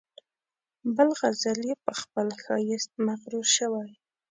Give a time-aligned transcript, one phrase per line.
[0.95, 3.89] بل غزل یې په خپل ښایست مغرور شوی.